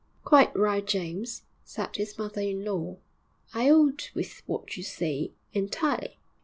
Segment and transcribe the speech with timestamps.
[0.25, 2.97] 'Quite right, James,' said his mother in law;
[3.53, 6.17] 'I 'old with what you say entirely.'